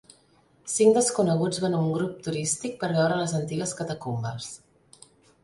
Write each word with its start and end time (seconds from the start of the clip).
Cinc 0.75 0.95
desconeguts 0.97 1.61
van 1.65 1.75
amb 1.79 1.89
un 1.89 1.93
grup 1.97 2.15
turístic 2.29 2.75
per 2.85 2.91
veure 2.97 3.19
les 3.21 3.37
antigues 3.43 3.77
catacumbes. 3.83 4.51